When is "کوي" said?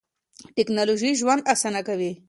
1.87-2.11